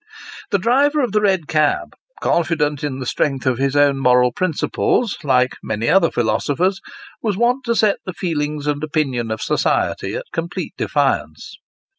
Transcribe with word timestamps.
The 0.49 0.57
driver 0.57 1.01
of 1.01 1.11
the 1.11 1.21
red 1.21 1.45
cab, 1.47 1.93
confident 2.23 2.83
in 2.83 2.97
the 2.97 3.05
strength 3.05 3.45
of 3.45 3.59
his 3.59 3.75
moral 3.75 4.31
principles, 4.31 5.15
like 5.23 5.57
many 5.61 5.89
other 5.89 6.09
philosophers, 6.09 6.81
was 7.21 7.37
wont 7.37 7.65
to 7.65 7.75
set 7.75 7.97
the 8.03 8.13
feelings 8.13 8.65
and 8.65 8.83
opinions 8.83 9.29
of 9.29 9.43
society 9.43 10.15
at 10.15 10.25
complete 10.33 10.73
defiance. 10.75 11.55